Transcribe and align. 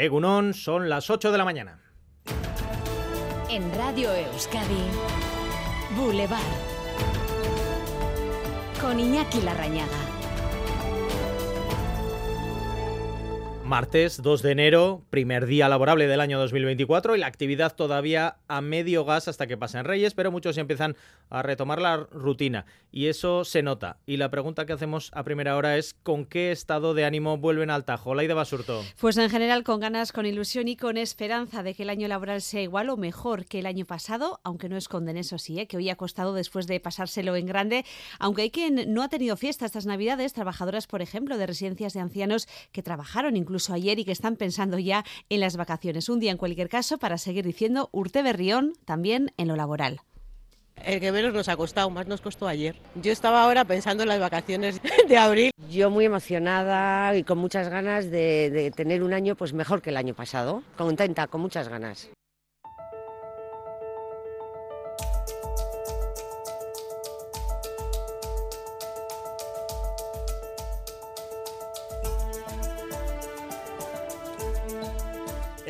Egunon, 0.00 0.54
son 0.54 0.88
las 0.88 1.10
8 1.10 1.30
de 1.30 1.36
la 1.36 1.44
mañana. 1.44 1.78
En 3.50 3.70
Radio 3.74 4.10
Euskadi, 4.14 4.86
Boulevard. 5.94 6.40
Con 8.80 8.98
Iñaki 8.98 9.42
Larrañaga. 9.42 10.09
Martes 13.70 14.20
2 14.20 14.42
de 14.42 14.50
enero, 14.50 15.04
primer 15.10 15.46
día 15.46 15.68
laborable 15.68 16.08
del 16.08 16.20
año 16.20 16.40
2024 16.40 17.14
y 17.14 17.20
la 17.20 17.28
actividad 17.28 17.76
todavía 17.76 18.38
a 18.48 18.60
medio 18.62 19.04
gas 19.04 19.28
hasta 19.28 19.46
que 19.46 19.56
pasen 19.56 19.84
Reyes, 19.84 20.12
pero 20.12 20.32
muchos 20.32 20.58
empiezan 20.58 20.96
a 21.28 21.42
retomar 21.42 21.80
la 21.80 21.96
rutina 21.98 22.66
y 22.90 23.06
eso 23.06 23.44
se 23.44 23.62
nota. 23.62 23.98
Y 24.06 24.16
la 24.16 24.28
pregunta 24.28 24.66
que 24.66 24.72
hacemos 24.72 25.12
a 25.14 25.22
primera 25.22 25.56
hora 25.56 25.78
es 25.78 25.94
¿con 25.94 26.26
qué 26.26 26.50
estado 26.50 26.94
de 26.94 27.04
ánimo 27.04 27.38
vuelven 27.38 27.70
al 27.70 27.84
Tajo? 27.84 28.16
Laida 28.16 28.34
Basurto. 28.34 28.82
Pues 29.00 29.16
en 29.18 29.30
general 29.30 29.62
con 29.62 29.78
ganas, 29.78 30.10
con 30.10 30.26
ilusión 30.26 30.66
y 30.66 30.74
con 30.74 30.96
esperanza 30.96 31.62
de 31.62 31.74
que 31.74 31.84
el 31.84 31.90
año 31.90 32.08
laboral 32.08 32.42
sea 32.42 32.62
igual 32.62 32.90
o 32.90 32.96
mejor 32.96 33.46
que 33.46 33.60
el 33.60 33.66
año 33.66 33.84
pasado, 33.84 34.40
aunque 34.42 34.68
no 34.68 34.76
esconden 34.78 35.16
eso 35.16 35.38
sí, 35.38 35.60
¿eh? 35.60 35.68
que 35.68 35.76
hoy 35.76 35.90
ha 35.90 35.96
costado 35.96 36.34
después 36.34 36.66
de 36.66 36.80
pasárselo 36.80 37.36
en 37.36 37.46
grande, 37.46 37.84
aunque 38.18 38.42
hay 38.42 38.50
quien 38.50 38.92
no 38.92 39.04
ha 39.04 39.08
tenido 39.08 39.36
fiesta 39.36 39.64
estas 39.64 39.86
Navidades, 39.86 40.32
trabajadoras 40.32 40.88
por 40.88 41.02
ejemplo 41.02 41.38
de 41.38 41.46
residencias 41.46 41.92
de 41.92 42.00
ancianos 42.00 42.48
que 42.72 42.82
trabajaron 42.82 43.36
incluso 43.36 43.59
ayer 43.68 43.98
y 43.98 44.06
que 44.06 44.12
están 44.12 44.36
pensando 44.36 44.78
ya 44.78 45.04
en 45.28 45.40
las 45.40 45.58
vacaciones. 45.58 46.08
Un 46.08 46.20
día 46.20 46.30
en 46.30 46.38
cualquier 46.38 46.70
caso 46.70 46.96
para 46.96 47.18
seguir 47.18 47.44
diciendo 47.44 47.90
Urte 47.92 48.22
Berrión 48.22 48.72
también 48.86 49.32
en 49.36 49.48
lo 49.48 49.56
laboral. 49.56 50.00
El 50.84 51.00
que 51.00 51.12
menos 51.12 51.34
nos 51.34 51.48
ha 51.48 51.56
costado, 51.56 51.90
más 51.90 52.06
nos 52.06 52.22
costó 52.22 52.48
ayer. 52.48 52.76
Yo 52.94 53.12
estaba 53.12 53.42
ahora 53.42 53.64
pensando 53.64 54.02
en 54.02 54.08
las 54.08 54.20
vacaciones 54.20 54.80
de 55.08 55.16
abril. 55.18 55.50
Yo 55.70 55.90
muy 55.90 56.06
emocionada 56.06 57.14
y 57.16 57.24
con 57.24 57.38
muchas 57.38 57.68
ganas 57.68 58.10
de, 58.10 58.50
de 58.50 58.70
tener 58.70 59.02
un 59.02 59.12
año 59.12 59.36
pues 59.36 59.52
mejor 59.52 59.82
que 59.82 59.90
el 59.90 59.96
año 59.98 60.14
pasado. 60.14 60.62
Contenta, 60.76 61.26
con 61.26 61.42
muchas 61.42 61.68
ganas. 61.68 62.10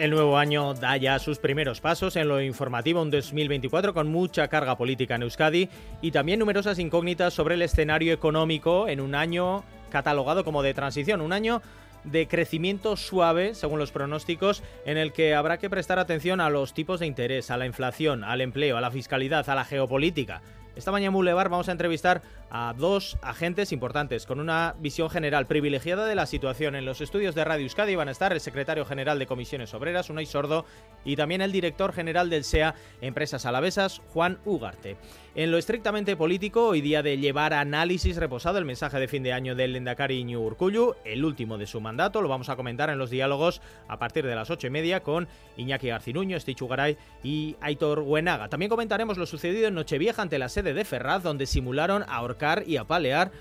El 0.01 0.13
nuevo 0.13 0.39
año 0.39 0.73
da 0.73 0.97
ya 0.97 1.19
sus 1.19 1.39
primeros 1.39 1.83
pasos 1.83 2.17
en 2.17 2.27
lo 2.27 2.41
informativo, 2.41 3.03
un 3.03 3.11
2024 3.11 3.93
con 3.93 4.09
mucha 4.09 4.49
carga 4.49 4.79
política 4.79 5.17
en 5.17 5.25
Euskadi 5.25 5.69
y 6.01 6.11
también 6.11 6.39
numerosas 6.39 6.79
incógnitas 6.79 7.35
sobre 7.35 7.57
el 7.57 7.61
escenario 7.61 8.15
económico 8.15 8.89
en 8.89 9.03
un 9.03 9.15
año 9.15 9.63
catalogado 9.91 10.43
como 10.43 10.63
de 10.63 10.73
transición, 10.73 11.21
un 11.21 11.35
año 11.35 11.61
de 12.05 12.27
crecimiento 12.27 12.97
suave, 12.97 13.55
según 13.55 13.79
los 13.79 13.93
pronósticos, 13.93 14.63
en 14.87 14.97
el 14.97 15.13
que 15.13 15.35
habrá 15.35 15.59
que 15.59 15.69
prestar 15.69 15.99
atención 15.99 16.41
a 16.41 16.49
los 16.49 16.73
tipos 16.73 17.01
de 17.01 17.07
interés, 17.07 17.51
a 17.51 17.59
la 17.59 17.67
inflación, 17.67 18.25
al 18.25 18.41
empleo, 18.41 18.79
a 18.79 18.81
la 18.81 18.91
fiscalidad, 18.91 19.51
a 19.51 19.55
la 19.55 19.67
geopolítica. 19.67 20.41
Esta 20.77 20.93
mañana 20.93 21.09
en 21.09 21.15
Boulevard 21.15 21.51
vamos 21.51 21.69
a 21.69 21.73
entrevistar 21.73 22.23
a 22.51 22.75
dos 22.77 23.19
agentes 23.23 23.73
importantes 23.73 24.25
con 24.25 24.41
una 24.41 24.75
visión 24.79 25.11
general 25.11 25.47
privilegiada 25.47 26.07
de 26.07 26.15
la 26.15 26.27
situación. 26.27 26.75
En 26.75 26.85
los 26.85 27.01
estudios 27.01 27.35
de 27.35 27.45
Radio 27.45 27.65
Euskadi 27.65 27.97
van 27.97 28.09
a 28.09 28.13
estar 28.13 28.33
el 28.33 28.41
secretario 28.41 28.85
general 28.85 29.19
de 29.19 29.27
Comisiones 29.27 29.75
Obreras, 29.75 30.11
Unai 30.11 30.27
Sordo, 30.27 30.65
y 31.05 31.17
también 31.17 31.43
el 31.43 31.53
director 31.53 31.93
general 31.93 32.31
del 32.31 32.45
SEA 32.45 32.75
Empresas 33.01 33.47
Alavesas, 33.47 34.01
Juan 34.13 34.39
Ugarte. 34.45 34.97
En 35.35 35.51
lo 35.53 35.59
estrictamente 35.59 36.17
político, 36.17 36.69
hoy 36.69 36.81
día 36.81 37.03
de 37.03 37.19
llevar 37.19 37.55
análisis 37.55 38.17
reposado 38.17 38.59
el 38.59 38.65
mensaje 38.65 38.99
de 38.99 39.07
fin 39.07 39.23
de 39.23 39.33
año 39.33 39.55
del 39.55 39.73
Lendakari 39.73 40.19
Iñu 40.19 40.41
Urkullu, 40.41 40.97
el 41.05 41.25
último 41.25 41.57
de 41.57 41.67
su 41.67 41.81
mandato, 41.81 42.21
lo 42.21 42.29
vamos 42.29 42.49
a 42.49 42.57
comentar 42.57 42.91
en 42.91 42.99
los 42.99 43.11
diálogos 43.11 43.63
a 43.87 43.99
partir 43.99 44.27
de 44.27 44.35
las 44.35 44.51
ocho 44.51 44.67
y 44.67 44.71
media 44.71 45.01
con 45.05 45.29
Iñaki 45.57 45.89
Garcinuño, 45.89 46.37
Estichu 46.37 46.67
Garay 46.67 46.97
y 47.23 47.57
Aitor 47.61 48.01
Huenaga. 48.01 48.49
También 48.49 48.71
comentaremos 48.71 49.19
lo 49.19 49.27
sucedido 49.27 49.69
en 49.69 49.75
Nochevieja 49.75 50.21
ante 50.21 50.39
la 50.39 50.49
sede 50.49 50.60
de 50.63 50.85
Ferraz, 50.85 51.23
donde 51.23 51.47
simularon 51.47 52.05
ahorcar 52.09 52.65
y 52.67 52.77
apalear 52.77 53.33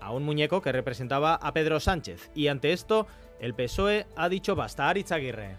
a 0.00 0.12
un 0.12 0.24
muñeco 0.24 0.62
que 0.62 0.72
representaba 0.72 1.34
a 1.34 1.52
Pedro 1.52 1.80
Sánchez. 1.80 2.30
Y 2.34 2.48
ante 2.48 2.72
esto, 2.72 3.06
el 3.40 3.54
PSOE 3.54 4.06
ha 4.16 4.28
dicho 4.28 4.54
basta, 4.54 4.88
Aritz 4.88 5.12
Aguirre. 5.12 5.56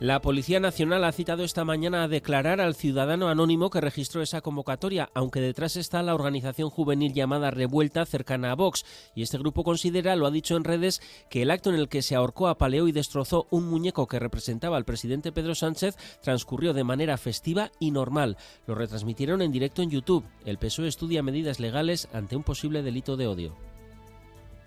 La 0.00 0.22
Policía 0.22 0.60
Nacional 0.60 1.04
ha 1.04 1.12
citado 1.12 1.44
esta 1.44 1.62
mañana 1.62 2.02
a 2.02 2.08
declarar 2.08 2.58
al 2.58 2.74
ciudadano 2.74 3.28
anónimo 3.28 3.68
que 3.68 3.82
registró 3.82 4.22
esa 4.22 4.40
convocatoria, 4.40 5.10
aunque 5.12 5.42
detrás 5.42 5.76
está 5.76 6.02
la 6.02 6.14
organización 6.14 6.70
juvenil 6.70 7.12
llamada 7.12 7.50
Revuelta 7.50 8.06
cercana 8.06 8.50
a 8.50 8.54
Vox. 8.54 8.86
Y 9.14 9.20
este 9.20 9.36
grupo 9.36 9.62
considera, 9.62 10.16
lo 10.16 10.26
ha 10.26 10.30
dicho 10.30 10.56
en 10.56 10.64
redes, 10.64 11.02
que 11.28 11.42
el 11.42 11.50
acto 11.50 11.68
en 11.68 11.76
el 11.76 11.90
que 11.90 12.00
se 12.00 12.14
ahorcó, 12.14 12.48
apaleó 12.48 12.88
y 12.88 12.92
destrozó 12.92 13.46
un 13.50 13.68
muñeco 13.68 14.06
que 14.06 14.18
representaba 14.18 14.78
al 14.78 14.86
presidente 14.86 15.32
Pedro 15.32 15.54
Sánchez 15.54 15.96
transcurrió 16.22 16.72
de 16.72 16.84
manera 16.84 17.18
festiva 17.18 17.70
y 17.78 17.90
normal. 17.90 18.38
Lo 18.66 18.74
retransmitieron 18.74 19.42
en 19.42 19.52
directo 19.52 19.82
en 19.82 19.90
YouTube. 19.90 20.24
El 20.46 20.56
PSOE 20.56 20.88
estudia 20.88 21.22
medidas 21.22 21.60
legales 21.60 22.08
ante 22.14 22.36
un 22.36 22.42
posible 22.42 22.82
delito 22.82 23.18
de 23.18 23.26
odio. 23.26 23.70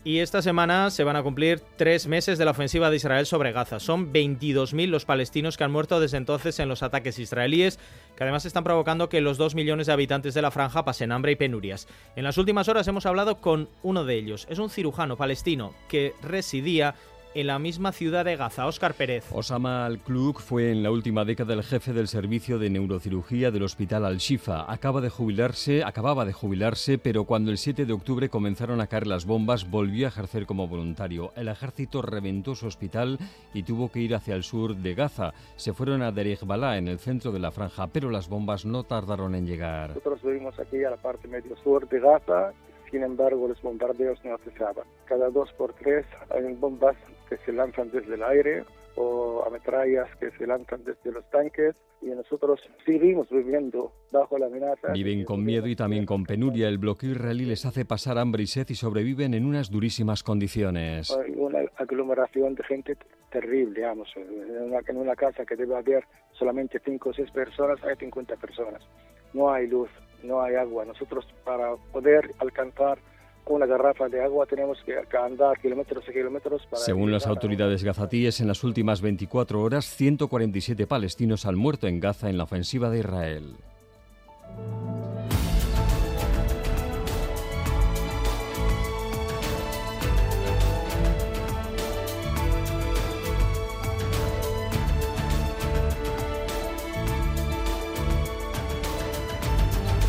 Y 0.05 0.19
esta 0.19 0.41
semana 0.41 0.89
se 0.89 1.05
van 1.05 1.15
a 1.15 1.23
cumplir 1.23 1.61
tres 1.77 2.07
meses 2.07 2.37
de 2.37 2.43
la 2.43 2.51
ofensiva 2.51 2.89
de 2.89 2.97
Israel 2.97 3.25
sobre 3.25 3.53
Gaza. 3.53 3.79
Son 3.79 4.11
22.000 4.11 4.87
los 4.87 5.05
palestinos 5.05 5.55
que 5.55 5.63
han 5.63 5.71
muerto 5.71 6.01
desde 6.01 6.17
entonces 6.17 6.59
en 6.59 6.67
los 6.67 6.83
ataques 6.83 7.19
israelíes, 7.19 7.79
que 8.17 8.23
además 8.23 8.43
están 8.45 8.65
provocando 8.65 9.07
que 9.07 9.21
los 9.21 9.37
dos 9.37 9.55
millones 9.55 9.87
de 9.87 9.93
habitantes 9.93 10.33
de 10.33 10.41
la 10.41 10.51
franja 10.51 10.83
pasen 10.83 11.13
hambre 11.13 11.31
y 11.31 11.35
penurias. 11.37 11.87
En 12.17 12.25
las 12.25 12.37
últimas 12.37 12.67
horas 12.67 12.85
hemos 12.89 13.05
hablado 13.05 13.39
con 13.39 13.69
uno 13.81 14.03
de 14.03 14.15
ellos. 14.15 14.45
Es 14.49 14.59
un 14.59 14.69
cirujano 14.69 15.15
palestino 15.15 15.73
que 15.87 16.13
residía 16.21 16.95
en 17.35 17.47
la 17.47 17.59
misma 17.59 17.91
ciudad 17.91 18.25
de 18.25 18.35
Gaza. 18.35 18.67
Óscar 18.67 18.93
Pérez. 18.93 19.25
Osama 19.31 19.85
Al-Kluk 19.85 20.39
fue 20.39 20.71
en 20.71 20.83
la 20.83 20.91
última 20.91 21.25
década 21.25 21.53
el 21.53 21.63
jefe 21.63 21.93
del 21.93 22.07
servicio 22.07 22.59
de 22.59 22.69
neurocirugía 22.69 23.51
del 23.51 23.63
Hospital 23.63 24.05
Al-Shifa. 24.05 24.71
Acaba 24.71 25.01
de 25.01 25.09
jubilarse, 25.09 25.83
acababa 25.83 26.25
de 26.25 26.33
jubilarse, 26.33 26.97
pero 26.97 27.25
cuando 27.25 27.51
el 27.51 27.57
7 27.57 27.85
de 27.85 27.93
octubre 27.93 28.29
comenzaron 28.29 28.81
a 28.81 28.87
caer 28.87 29.07
las 29.07 29.25
bombas, 29.25 29.69
volvió 29.69 30.05
a 30.05 30.09
ejercer 30.09 30.45
como 30.45 30.67
voluntario. 30.67 31.31
El 31.35 31.47
ejército 31.47 32.01
reventó 32.01 32.55
su 32.55 32.67
hospital 32.67 33.17
y 33.53 33.63
tuvo 33.63 33.91
que 33.91 33.99
ir 33.99 34.15
hacia 34.15 34.35
el 34.35 34.43
sur 34.43 34.75
de 34.75 34.93
Gaza. 34.93 35.33
Se 35.55 35.73
fueron 35.73 36.01
a 36.01 36.11
Derek 36.11 36.45
Bala, 36.45 36.77
en 36.77 36.87
el 36.87 36.99
centro 36.99 37.31
de 37.31 37.39
la 37.39 37.51
franja, 37.51 37.87
pero 37.87 38.09
las 38.09 38.29
bombas 38.29 38.65
no 38.65 38.83
tardaron 38.83 39.35
en 39.35 39.45
llegar. 39.45 39.89
Nosotros 39.89 40.21
vivimos 40.23 40.59
aquí 40.59 40.83
a 40.83 40.89
la 40.91 40.97
parte 40.97 41.27
medio 41.27 41.55
sur 41.63 41.87
de 41.87 41.99
Gaza 41.99 42.53
sin 42.93 43.01
embargo, 43.01 43.47
los 43.47 43.59
bombardeos 43.63 44.23
no 44.23 44.37
cesaban. 44.37 44.85
Cada 45.05 45.31
dos 45.31 45.51
por 45.53 45.73
tres 45.73 46.05
hay 46.29 46.53
bombas 46.53 46.95
que 47.33 47.45
se 47.45 47.51
lanzan 47.51 47.89
desde 47.91 48.13
el 48.13 48.23
aire 48.23 48.63
o 48.95 49.43
ametrallas 49.47 50.07
que 50.17 50.29
se 50.31 50.45
lanzan 50.45 50.83
desde 50.83 51.11
los 51.11 51.27
tanques 51.31 51.75
y 51.99 52.07
nosotros 52.07 52.59
seguimos 52.85 53.27
viviendo 53.29 53.91
bajo 54.11 54.37
la 54.37 54.47
amenaza. 54.47 54.91
Viven 54.91 55.23
con 55.23 55.43
miedo 55.43 55.67
y 55.67 55.75
también 55.75 56.05
con 56.05 56.25
penuria. 56.25 56.67
El 56.67 56.77
bloqueo 56.77 57.11
israelí 57.11 57.45
les 57.45 57.65
hace 57.65 57.85
pasar 57.85 58.17
hambre 58.19 58.43
y 58.43 58.47
sed 58.47 58.67
y 58.69 58.75
sobreviven 58.75 59.33
en 59.33 59.45
unas 59.45 59.71
durísimas 59.71 60.21
condiciones. 60.21 61.09
Hay 61.11 61.33
una 61.35 61.59
aglomeración 61.77 62.53
de 62.55 62.63
gente 62.65 62.97
terrible, 63.31 63.73
digamos. 63.73 64.09
En 64.15 64.63
una, 64.63 64.79
en 64.85 64.97
una 64.97 65.15
casa 65.15 65.45
que 65.45 65.55
debe 65.55 65.75
haber 65.75 66.03
solamente 66.33 66.79
cinco 66.85 67.09
o 67.09 67.13
seis 67.13 67.31
personas, 67.31 67.81
hay 67.83 67.95
50 67.95 68.35
personas. 68.35 68.81
No 69.33 69.51
hay 69.51 69.67
luz, 69.67 69.89
no 70.23 70.41
hay 70.41 70.55
agua. 70.55 70.85
Nosotros 70.85 71.25
para 71.43 71.75
poder 71.91 72.29
alcanzar 72.39 72.99
una 73.47 73.65
garrafa 73.65 74.07
de 74.09 74.23
agua 74.23 74.45
tenemos 74.45 74.77
que 74.85 74.95
andar 75.17 75.59
kilómetros 75.59 76.03
y 76.07 76.13
kilómetros. 76.13 76.65
Para 76.65 76.81
Según 76.81 77.11
las 77.11 77.27
autoridades 77.27 77.83
gazatíes, 77.83 78.39
en 78.41 78.47
las 78.47 78.63
últimas 78.63 79.01
24 79.01 79.61
horas, 79.61 79.85
147 79.85 80.87
palestinos 80.87 81.45
han 81.45 81.55
muerto 81.55 81.87
en 81.87 81.99
Gaza 81.99 82.29
en 82.29 82.37
la 82.37 82.43
ofensiva 82.43 82.89
de 82.89 82.99
Israel. 82.99 83.55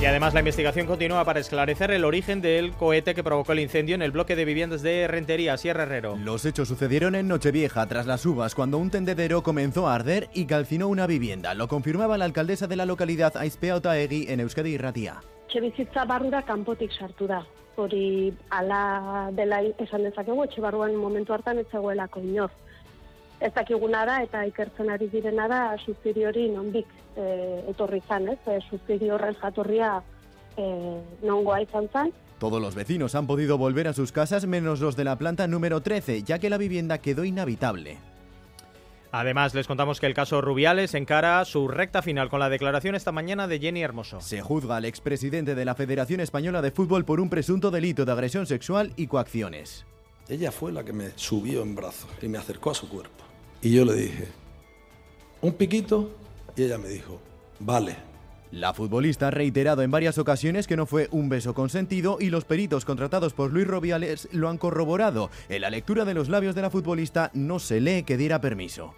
Y 0.01 0.07
además 0.07 0.35
la 0.35 0.41
investigación 0.41 0.87
continúa 0.87 1.25
para 1.25 1.41
esclarecer 1.41 1.91
el 1.91 2.05
origen 2.05 2.43
del 2.43 2.73
cohete 2.73 3.15
que 3.15 3.23
provocó 3.25 3.53
el 3.53 3.61
incendio 3.61 3.95
en 3.95 4.03
el 4.03 4.11
bloque 4.11 4.37
de 4.37 4.45
viviendas 4.45 4.83
de 4.83 5.07
Rentería, 5.09 5.57
Sierra 5.57 5.85
Herrero. 5.85 6.17
Los 6.17 6.45
hechos 6.45 6.69
sucedieron 6.69 7.15
en 7.15 7.29
Nochevieja, 7.29 7.87
tras 7.87 8.05
las 8.07 8.27
uvas, 8.27 8.55
cuando 8.55 8.77
un 8.77 8.91
tendedero 8.91 9.43
comenzó 9.43 9.89
a 9.89 9.95
arder 9.95 10.29
y 10.35 10.47
calcinó 10.47 10.89
una 10.89 11.07
vivienda. 11.07 11.55
Lo 11.55 11.69
confirmaba 11.69 12.19
la 12.19 12.27
alcaldesa 12.27 12.67
de 12.67 12.77
la 12.77 12.87
localidad, 12.87 13.37
Aizpea 13.37 13.77
Otaegi, 13.77 14.27
en 14.29 14.41
Euskadi 14.41 14.75
Irratia. 14.75 15.23
Etxebizitza 15.47 16.05
barrura 16.05 16.43
kanpotik 16.43 16.91
sartu 16.93 17.29
da. 17.29 17.47
Hori 17.77 18.35
ala 18.51 19.31
dela 19.33 19.63
esan 19.79 20.03
dezakegu, 20.03 20.45
etxe 20.45 20.61
barruan 20.61 20.95
momentu 20.97 21.33
hartan 21.33 21.59
ez 21.63 21.67
zegoelako 21.71 22.21
inor. 22.21 22.51
Ez 23.41 23.53
dakiguna 23.55 24.05
da 24.07 24.23
eta 24.23 24.45
ikertzen 24.47 24.91
ari 24.91 25.09
direna 25.09 25.49
da 25.49 25.63
hori 25.75 26.49
nondik 26.49 26.87
e, 27.17 27.65
etorri 27.71 28.01
zan, 28.09 28.29
ez? 28.29 28.39
E, 28.47 29.11
horren 29.11 29.35
jatorria 29.35 30.03
e, 30.57 30.65
nongoa 31.23 31.61
izan 31.61 31.89
zan. 31.93 32.13
Todos 32.39 32.61
los 32.61 32.75
vecinos 32.75 33.15
han 33.15 33.27
podido 33.27 33.59
volver 33.59 33.89
a 33.89 33.93
sus 33.93 34.13
casas 34.13 34.47
menos 34.47 34.81
los 34.81 34.97
de 34.97 35.05
la 35.05 35.17
planta 35.17 35.47
número 35.47 35.81
13, 35.81 36.23
ya 36.23 36.39
que 36.39 36.51
la 36.51 36.59
vivienda 36.59 36.99
quedó 36.99 37.25
inhabitable. 37.25 37.99
Además, 39.13 39.55
les 39.55 39.69
contamos 39.69 40.01
que 40.01 40.07
el 40.07 40.15
caso 40.15 40.41
Rubiales 40.41 40.93
encara 40.95 41.45
su 41.45 41.69
recta 41.69 42.03
final 42.03 42.29
con 42.29 42.41
la 42.41 42.49
declaración 42.49 42.97
esta 42.97 43.13
mañana 43.13 43.47
de 43.47 43.61
Jenny 43.61 43.81
Hermoso. 43.81 44.21
Se 44.21 44.41
juzga 44.41 44.75
al 44.75 44.85
expresidente 44.85 45.55
de 45.55 45.65
la 45.65 45.77
Federación 45.77 46.19
Española 46.19 46.63
de 46.63 46.73
Fútbol 46.73 47.05
por 47.05 47.21
un 47.21 47.31
presunto 47.31 47.71
delito 47.71 48.05
de 48.05 48.11
agresión 48.11 48.47
sexual 48.47 48.93
y 48.97 49.07
coacciones. 49.07 49.87
Ella 50.29 50.51
fue 50.51 50.73
la 50.73 50.85
que 50.85 50.93
me 50.93 51.11
subió 51.17 51.63
en 51.63 51.75
brazos 51.75 52.09
y 52.23 52.29
me 52.29 52.39
acercó 52.39 52.71
a 52.71 52.75
su 52.75 52.89
cuerpo. 52.89 53.25
Y 53.61 53.73
yo 53.73 53.85
le 53.85 53.95
dije, 53.95 54.29
un 55.43 55.53
piquito, 55.53 56.11
y 56.57 56.63
ella 56.63 56.79
me 56.79 56.89
dijo, 56.89 57.21
vale. 57.61 57.97
La 58.51 58.73
futbolista 58.73 59.29
ha 59.29 59.31
reiterado 59.31 59.83
en 59.83 59.91
varias 59.91 60.17
ocasiones 60.17 60.67
que 60.67 60.77
no 60.77 60.87
fue 60.87 61.09
un 61.11 61.29
beso 61.29 61.55
consentido 61.55 62.19
y 62.21 62.31
los 62.31 62.45
peritos 62.45 62.85
contratados 62.85 63.35
por 63.35 63.53
Luis 63.53 63.67
Rubiales 63.67 64.29
lo 64.33 64.49
han 64.49 64.59
corroborado. 64.59 65.29
En 65.49 65.61
la 65.61 65.71
lectura 65.71 66.05
de 66.05 66.15
los 66.15 66.29
labios 66.29 66.55
de 66.55 66.63
la 66.63 66.71
futbolista 66.71 67.31
no 67.35 67.59
se 67.59 67.81
lee 67.81 68.05
que 68.05 68.17
diera 68.17 68.41
permiso. 68.41 68.95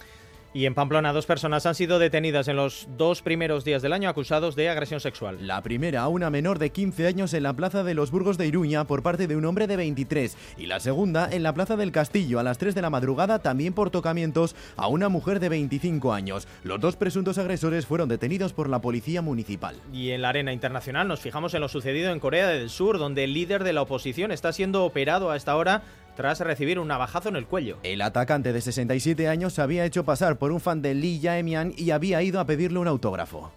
Y 0.56 0.64
en 0.64 0.72
Pamplona, 0.72 1.12
dos 1.12 1.26
personas 1.26 1.66
han 1.66 1.74
sido 1.74 1.98
detenidas 1.98 2.48
en 2.48 2.56
los 2.56 2.88
dos 2.96 3.20
primeros 3.20 3.62
días 3.62 3.82
del 3.82 3.92
año 3.92 4.08
acusados 4.08 4.56
de 4.56 4.70
agresión 4.70 5.00
sexual. 5.00 5.36
La 5.46 5.62
primera, 5.62 6.08
una 6.08 6.30
menor 6.30 6.58
de 6.58 6.70
15 6.70 7.06
años 7.06 7.34
en 7.34 7.42
la 7.42 7.52
plaza 7.52 7.84
de 7.84 7.92
los 7.92 8.10
Burgos 8.10 8.38
de 8.38 8.46
Iruña 8.46 8.86
por 8.86 9.02
parte 9.02 9.26
de 9.26 9.36
un 9.36 9.44
hombre 9.44 9.66
de 9.66 9.76
23. 9.76 10.34
Y 10.56 10.64
la 10.64 10.80
segunda, 10.80 11.28
en 11.30 11.42
la 11.42 11.52
plaza 11.52 11.76
del 11.76 11.92
Castillo, 11.92 12.38
a 12.38 12.42
las 12.42 12.56
3 12.56 12.74
de 12.74 12.80
la 12.80 12.88
madrugada, 12.88 13.40
también 13.40 13.74
por 13.74 13.90
tocamientos 13.90 14.56
a 14.78 14.88
una 14.88 15.10
mujer 15.10 15.40
de 15.40 15.50
25 15.50 16.14
años. 16.14 16.48
Los 16.64 16.80
dos 16.80 16.96
presuntos 16.96 17.36
agresores 17.36 17.84
fueron 17.84 18.08
detenidos 18.08 18.54
por 18.54 18.70
la 18.70 18.80
policía 18.80 19.20
municipal. 19.20 19.76
Y 19.92 20.12
en 20.12 20.22
la 20.22 20.30
arena 20.30 20.54
internacional 20.54 21.06
nos 21.06 21.20
fijamos 21.20 21.52
en 21.52 21.60
lo 21.60 21.68
sucedido 21.68 22.12
en 22.12 22.18
Corea 22.18 22.48
del 22.48 22.70
Sur, 22.70 22.98
donde 22.98 23.24
el 23.24 23.34
líder 23.34 23.62
de 23.62 23.74
la 23.74 23.82
oposición 23.82 24.32
está 24.32 24.54
siendo 24.54 24.86
operado 24.86 25.30
a 25.30 25.36
esta 25.36 25.54
hora 25.54 25.82
tras 26.16 26.40
recibir 26.40 26.78
un 26.78 26.88
navajazo 26.88 27.28
en 27.28 27.36
el 27.36 27.46
cuello. 27.46 27.78
El 27.82 28.02
atacante 28.02 28.52
de 28.52 28.60
67 28.60 29.28
años 29.28 29.52
se 29.52 29.62
había 29.62 29.84
hecho 29.84 30.04
pasar 30.04 30.38
por 30.38 30.50
un 30.50 30.60
fan 30.60 30.82
de 30.82 30.94
Lee 30.94 31.20
Jae-myung 31.22 31.74
y 31.76 31.90
había 31.90 32.22
ido 32.22 32.40
a 32.40 32.46
pedirle 32.46 32.78
un 32.78 32.88
autógrafo. 32.88 33.52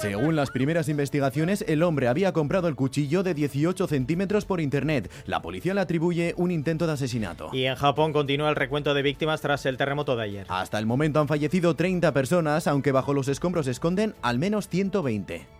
Según 0.00 0.36
las 0.36 0.50
primeras 0.50 0.88
investigaciones, 0.88 1.64
el 1.68 1.82
hombre 1.82 2.08
había 2.08 2.32
comprado 2.32 2.68
el 2.68 2.74
cuchillo 2.74 3.22
de 3.22 3.34
18 3.34 3.86
centímetros 3.86 4.44
por 4.44 4.60
internet. 4.60 5.10
La 5.26 5.42
policía 5.42 5.74
le 5.74 5.80
atribuye 5.80 6.34
un 6.36 6.50
intento 6.50 6.86
de 6.86 6.92
asesinato. 6.92 7.50
Y 7.52 7.64
en 7.64 7.76
Japón 7.76 8.12
continúa 8.12 8.50
el 8.50 8.56
recuento 8.56 8.94
de 8.94 9.02
víctimas 9.02 9.40
tras 9.40 9.66
el 9.66 9.76
terremoto 9.76 10.16
de 10.16 10.24
ayer. 10.24 10.46
Hasta 10.48 10.78
el 10.78 10.86
momento 10.86 11.20
han 11.20 11.28
fallecido 11.28 11.74
30 11.74 12.12
personas, 12.12 12.66
aunque 12.66 12.92
bajo 12.92 13.12
los 13.12 13.28
escombros 13.28 13.66
se 13.66 13.72
esconden 13.72 14.14
al 14.22 14.38
menos 14.38 14.68
120. 14.68 15.53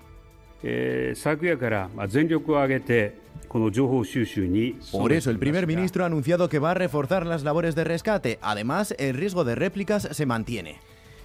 Por 4.91 5.13
eso 5.13 5.31
el 5.31 5.39
primer 5.39 5.67
ministro 5.67 6.03
ha 6.03 6.07
anunciado 6.07 6.49
que 6.49 6.59
va 6.59 6.73
a 6.73 6.75
reforzar 6.75 7.27
las 7.27 7.45
labores 7.45 7.75
de 7.75 7.85
rescate. 7.85 8.39
Además, 8.43 8.95
el 8.99 9.15
riesgo 9.15 9.45
de 9.45 9.55
réplicas 9.55 10.09
se 10.11 10.27
mantiene. 10.27 10.81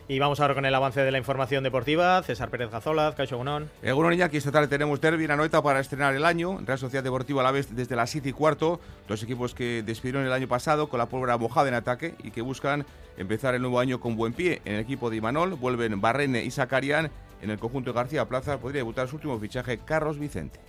Y 0.10 0.18
vamos 0.18 0.40
ahora 0.40 0.56
con 0.56 0.66
el 0.66 0.74
avance 0.74 1.02
de 1.02 1.12
la 1.12 1.20
información 1.20 1.64
deportiva. 1.64 2.22
César 2.24 2.50
Pérez 2.50 2.72
Gazola, 2.72 3.14
Caixo 3.16 3.38
Gunón. 3.38 3.70
Egunon 3.84 4.12
Iñaki, 4.12 4.38
esta 4.38 4.52
tarde 4.52 4.68
tenemos 4.68 5.00
derbi 5.00 5.26
en 5.26 5.32
Anoeta 5.32 5.62
para 5.62 5.80
estrenar 5.80 6.16
el 6.16 6.26
año. 6.26 6.60
Real 6.66 6.80
Sociedad 6.80 7.04
Deportiva 7.04 7.42
a 7.42 7.44
la 7.44 7.52
vez 7.52 7.76
desde 7.76 7.96
las 7.96 8.10
7 8.10 8.28
y 8.28 8.34
cuarto. 8.34 8.80
Los 9.08 9.22
equipos 9.22 9.54
que 9.54 9.84
despidieron 9.84 10.26
el 10.26 10.34
año 10.34 10.48
pasado 10.48 10.90
con 10.90 10.98
la 10.98 11.06
pólvora 11.06 11.38
mojada 11.38 11.68
en 11.68 11.76
ataque 11.76 12.16
y 12.24 12.32
que 12.32 12.42
buscan 12.42 12.88
empezar 13.18 13.54
el 13.54 13.62
nuevo 13.62 13.80
año 13.80 14.00
con 14.00 14.16
buen 14.16 14.34
pie. 14.34 14.64
En 14.66 14.74
el 14.74 14.80
equipo 14.82 15.12
de 15.12 15.18
Imanol 15.18 15.54
vuelven 15.54 16.02
Barrene 16.02 16.44
y 16.44 16.50
Sacarian. 16.50 17.12
En 17.42 17.50
el 17.50 17.60
conjunto 17.60 17.92
de 17.92 17.96
García 17.96 18.28
Plaza 18.28 18.60
podría 18.60 18.80
debutar 18.80 19.08
su 19.08 19.16
último 19.16 19.40
fichaje, 19.40 19.80
Carlos 19.80 20.20
Vicente. 20.20 20.60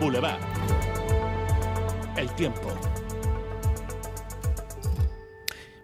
Boulevard. 0.00 0.40
El 2.16 2.30
tiempo. 2.34 2.72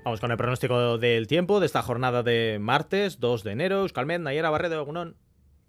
Vamos 0.05 0.21
con 0.21 0.31
el 0.31 0.37
pronóstico 0.37 0.99
del 0.99 1.27
tiempo 1.27 1.61
de 1.61 1.67
esta 1.67 1.83
jornada 1.83 2.23
de 2.23 2.59
martes 2.61 3.21
2 3.21 3.45
de 3.45 3.53
enero. 3.53 3.81
Euskalmet, 3.81 4.21
Nayera 4.21 4.51
Barredo, 4.51 4.81
Egunon. 4.81 5.17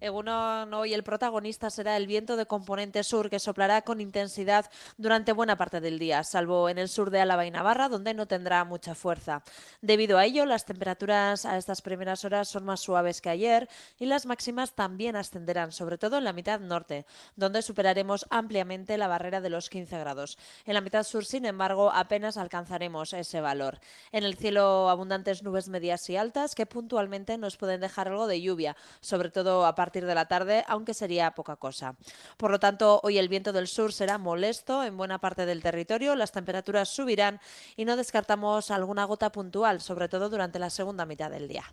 Egunon, 0.02 0.74
hoy 0.74 0.94
el 0.94 1.04
protagonista 1.04 1.70
será 1.70 1.96
el 1.96 2.08
viento 2.08 2.36
de 2.36 2.46
componente 2.46 3.04
sur 3.04 3.30
que 3.30 3.38
soplará 3.38 3.82
con 3.82 4.00
intensidad 4.00 4.68
durante 4.96 5.30
buena 5.30 5.56
parte 5.56 5.80
del 5.80 6.00
día, 6.00 6.24
salvo 6.24 6.68
en 6.68 6.78
el 6.78 6.88
sur 6.88 7.10
de 7.10 7.20
Álava 7.20 7.46
y 7.46 7.52
Navarra, 7.52 7.88
donde 7.88 8.12
no 8.12 8.26
tendrá 8.26 8.64
mucha 8.64 8.96
fuerza. 8.96 9.44
Debido 9.80 10.18
a 10.18 10.24
ello, 10.24 10.44
las 10.44 10.64
temperaturas 10.64 11.46
a 11.46 11.56
estas 11.56 11.82
primeras 11.82 12.24
horas 12.24 12.48
son 12.48 12.64
más 12.64 12.80
suaves 12.80 13.20
que 13.20 13.30
ayer 13.30 13.68
y 13.96 14.06
las 14.06 14.26
máximas 14.26 14.72
también 14.72 15.14
ascenderán, 15.14 15.70
sobre 15.70 15.98
todo 15.98 16.18
en 16.18 16.24
la 16.24 16.32
mitad 16.32 16.58
norte, 16.58 17.06
donde 17.36 17.62
superaremos 17.62 18.26
ampliamente 18.28 18.98
la 18.98 19.06
barrera 19.06 19.40
de 19.40 19.50
los 19.50 19.70
15 19.70 20.00
grados. 20.00 20.36
En 20.66 20.74
la 20.74 20.80
mitad 20.80 21.04
sur, 21.04 21.24
sin 21.24 21.46
embargo, 21.46 21.92
apenas 21.92 22.36
alcanzaremos 22.38 23.12
ese 23.12 23.40
valor. 23.40 23.78
En 24.10 24.24
el 24.24 24.34
cielo 24.34 24.90
abundantes 24.90 25.44
nubes 25.44 25.68
medias 25.68 26.10
y 26.10 26.16
altas 26.16 26.56
que 26.56 26.66
puntualmente 26.66 27.38
nos 27.38 27.56
pueden 27.56 27.80
dejar 27.80 28.08
algo 28.08 28.26
de 28.26 28.42
lluvia, 28.42 28.76
sobre 29.00 29.30
todo 29.30 29.64
a 29.64 29.76
partir 29.76 29.91
de 30.00 30.14
la 30.14 30.26
tarde, 30.26 30.64
aunque 30.66 30.94
sería 30.94 31.32
poca 31.32 31.56
cosa. 31.56 31.94
Por 32.36 32.50
lo 32.50 32.58
tanto, 32.58 33.00
hoy 33.02 33.18
el 33.18 33.28
viento 33.28 33.52
del 33.52 33.68
sur 33.68 33.92
será 33.92 34.18
molesto 34.18 34.82
en 34.84 34.96
buena 34.96 35.18
parte 35.18 35.46
del 35.46 35.62
territorio, 35.62 36.16
las 36.16 36.32
temperaturas 36.32 36.88
subirán 36.88 37.40
y 37.76 37.84
no 37.84 37.96
descartamos 37.96 38.70
alguna 38.70 39.04
gota 39.04 39.30
puntual, 39.30 39.80
sobre 39.80 40.08
todo 40.08 40.28
durante 40.30 40.58
la 40.58 40.70
segunda 40.70 41.06
mitad 41.06 41.30
del 41.30 41.48
día. 41.48 41.64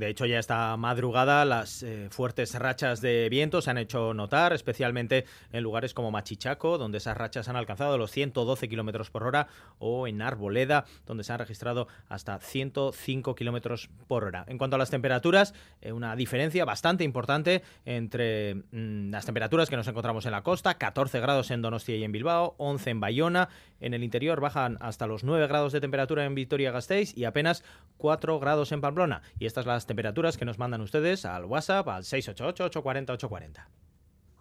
De 0.00 0.08
hecho, 0.08 0.24
ya 0.24 0.38
esta 0.38 0.74
madrugada 0.78 1.44
las 1.44 1.82
eh, 1.82 2.08
fuertes 2.10 2.54
rachas 2.54 3.02
de 3.02 3.28
viento 3.28 3.60
se 3.60 3.68
han 3.68 3.76
hecho 3.76 4.14
notar, 4.14 4.54
especialmente 4.54 5.26
en 5.52 5.62
lugares 5.62 5.92
como 5.92 6.10
Machichaco, 6.10 6.78
donde 6.78 6.96
esas 6.96 7.18
rachas 7.18 7.50
han 7.50 7.56
alcanzado 7.56 7.98
los 7.98 8.10
112 8.10 8.66
kilómetros 8.70 9.10
por 9.10 9.24
hora, 9.24 9.48
o 9.78 10.08
en 10.08 10.22
Arboleda, 10.22 10.86
donde 11.04 11.22
se 11.22 11.34
han 11.34 11.38
registrado 11.38 11.86
hasta 12.08 12.38
105 12.38 13.34
kilómetros 13.34 13.90
por 14.08 14.24
hora. 14.24 14.46
En 14.48 14.56
cuanto 14.56 14.76
a 14.76 14.78
las 14.78 14.88
temperaturas, 14.88 15.52
eh, 15.82 15.92
una 15.92 16.16
diferencia 16.16 16.64
bastante 16.64 17.04
importante 17.04 17.62
entre 17.84 18.54
mm, 18.54 19.10
las 19.10 19.26
temperaturas 19.26 19.68
que 19.68 19.76
nos 19.76 19.86
encontramos 19.86 20.24
en 20.24 20.32
la 20.32 20.42
costa: 20.42 20.78
14 20.78 21.20
grados 21.20 21.50
en 21.50 21.60
Donostia 21.60 21.96
y 21.96 22.04
en 22.04 22.12
Bilbao, 22.12 22.54
11 22.56 22.88
en 22.88 23.00
Bayona. 23.00 23.50
En 23.80 23.92
el 23.92 24.02
interior 24.02 24.40
bajan 24.40 24.78
hasta 24.80 25.06
los 25.06 25.24
9 25.24 25.46
grados 25.46 25.74
de 25.74 25.80
temperatura 25.82 26.24
en 26.24 26.34
Vitoria-Gasteiz 26.34 27.14
y 27.14 27.26
apenas 27.26 27.64
4 27.98 28.40
grados 28.40 28.72
en 28.72 28.80
Pamplona. 28.80 29.20
Y 29.38 29.44
estas 29.44 29.66
las 29.66 29.89
temperaturas 29.90 30.38
que 30.38 30.44
nos 30.44 30.56
mandan 30.56 30.82
ustedes 30.82 31.24
al 31.24 31.46
WhatsApp 31.46 31.88
al 31.88 32.04
688-840-840. 32.04 33.66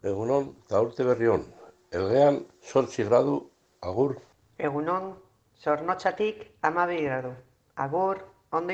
Egunon, 0.04 0.56
taurte 0.68 1.04
berrión. 1.04 1.44
Elgean, 1.90 2.46
sortzi 2.62 3.04
gradu, 3.04 3.50
agur. 3.81 4.21
Egunon, 4.59 5.18
zornotzatik 5.59 6.52
amabi 6.62 7.02
gradu. 7.02 7.33
Agur, 7.76 8.28
ondo. 8.52 8.74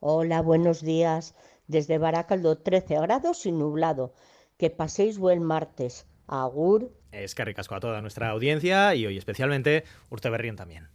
Hola, 0.00 0.40
buenos 0.40 0.80
días. 0.80 1.34
Desde 1.66 1.98
Baracaldo, 1.98 2.56
13 2.56 3.00
grados 3.02 3.44
y 3.44 3.52
nublado. 3.52 4.14
Que 4.56 4.70
paséis 4.70 5.18
buen 5.18 5.42
martes. 5.42 6.06
Agur. 6.26 6.92
Es 7.12 7.34
que 7.34 7.44
ricasco 7.44 7.74
a 7.74 7.80
toda 7.80 8.00
nuestra 8.00 8.30
audiencia 8.30 8.94
y 8.94 9.04
hoy 9.04 9.18
especialmente 9.18 9.84
Urte 10.08 10.30
Berrión 10.30 10.56
también. 10.56 10.88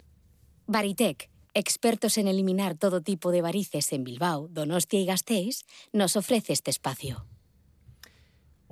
Baritec 0.66 1.30
expertos 1.54 2.18
en 2.18 2.28
eliminar 2.28 2.76
todo 2.76 3.00
tipo 3.00 3.30
de 3.30 3.42
varices 3.42 3.92
en 3.92 4.04
Bilbao, 4.04 4.48
Donostia 4.48 5.00
y 5.00 5.06
Gasteiz, 5.06 5.64
nos 5.92 6.16
ofrece 6.16 6.52
este 6.52 6.70
espacio. 6.70 7.29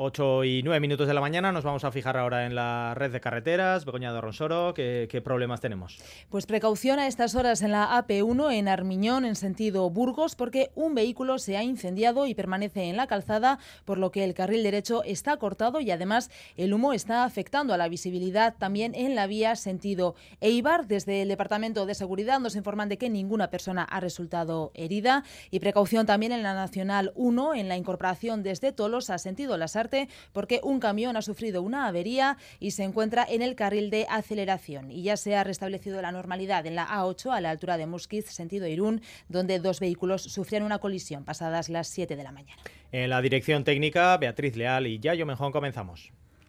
8 0.01 0.45
y 0.45 0.63
9 0.63 0.79
minutos 0.79 1.09
de 1.09 1.15
la 1.15 1.21
mañana 1.21 1.51
nos 1.51 1.65
vamos 1.65 1.83
a 1.83 1.91
fijar 1.91 2.17
ahora 2.17 2.47
en 2.47 2.55
la 2.55 2.95
red 2.95 3.11
de 3.11 3.21
carreteras. 3.21 3.85
Begoña 3.85 4.13
de 4.13 4.21
Ronsoro, 4.21 4.73
¿qué, 4.73 5.09
¿qué, 5.11 5.21
problemas 5.21 5.61
tenemos? 5.61 5.99
Pues 6.31 6.47
precaución 6.47 7.01
a 7.01 7.09
estas 7.09 7.35
horas 7.35 7.63
en 7.63 7.73
la 7.73 7.91
AP1 7.91 8.53
en 8.55 8.69
Armiñón, 8.69 9.25
en 9.25 9.35
sentido 9.35 9.91
Burgos, 9.91 10.37
porque 10.37 10.71
un 10.77 10.95
vehículo 10.95 11.41
se 11.41 11.57
ha 11.57 11.65
incendiado 11.65 12.29
y 12.29 12.37
permanece 12.37 12.85
en 12.85 12.97
la 12.97 13.09
calzada, 13.09 13.59
por 13.85 13.99
lo 13.99 14.13
que 14.13 14.23
el 14.23 14.35
carril 14.35 14.63
derecho 14.63 15.03
está 15.03 15.37
cortado 15.37 15.81
y 15.81 15.91
además 15.91 16.31
el 16.57 16.73
humo 16.73 16.93
está 16.93 17.25
afectando 17.25 17.75
a 17.75 17.77
la 17.77 17.89
visibilidad 17.89 18.55
también 18.57 18.95
en 18.95 19.17
la 19.17 19.27
vía 19.27 19.57
sentido 19.57 20.15
Eibar. 20.41 20.87
Desde 20.87 21.23
el 21.23 21.29
Departamento 21.29 21.87
de 21.87 21.97
Seguridad 21.97 22.39
nos 22.39 22.55
informan 22.55 22.89
de 22.89 22.99
que 22.99 23.11
ninguna 23.11 23.51
persona 23.51 23.83
ha 23.83 23.99
resultado 23.99 24.71
herida 24.75 25.25
y 25.51 25.59
precaución 25.59 26.07
también 26.07 26.31
en 26.31 26.45
la 26.45 26.55
Nacional 26.55 27.11
1 27.17 27.55
en 27.57 27.67
la 27.67 27.77
incorporación 27.77 28.45
desde 28.45 28.71
Tolos 28.71 29.11
a 29.11 29.19
sentido 29.19 29.57
Las 29.57 29.75
Artes 29.75 29.88
porque 30.33 30.61
un 30.63 30.81
camión 30.81 31.17
ha 31.17 31.23
sufrido 31.23 31.63
una 31.63 31.87
avería 31.87 32.37
y 32.61 32.73
se 32.73 32.85
encuentra 32.85 33.27
en 33.29 33.43
el 33.43 33.55
carril 33.55 33.91
de 33.91 34.07
aceleración. 34.09 34.91
Y 34.91 35.03
ya 35.03 35.17
se 35.17 35.37
ha 35.37 35.45
restablecido 35.45 36.01
la 36.03 36.13
normalidad 36.13 36.67
en 36.67 36.75
la 36.75 36.87
A8 36.87 37.35
a 37.35 37.41
la 37.41 37.51
altura 37.51 37.77
de 37.77 37.87
Musquiz, 37.87 38.27
sentido 38.27 38.67
Irún, 38.67 39.03
donde 39.29 39.59
dos 39.59 39.81
vehículos 39.81 40.23
sufrieron 40.23 40.67
una 40.67 40.79
colisión 40.79 41.25
pasadas 41.25 41.69
las 41.69 41.89
7 41.89 42.17
de 42.17 42.23
la 42.23 42.33
mañana. 42.33 42.63
En 42.93 43.11
la 43.11 43.21
dirección 43.21 43.65
técnica, 43.65 44.17
Beatriz 44.17 44.57
Leal 44.57 44.87
y 44.87 44.99
Yayo 44.99 45.27
Mejón 45.27 45.53
comenzamos. 45.53 46.13